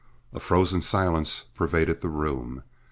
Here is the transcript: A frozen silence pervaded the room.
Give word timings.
A 0.33 0.39
frozen 0.39 0.81
silence 0.81 1.43
pervaded 1.53 2.01
the 2.01 2.09
room. 2.09 2.63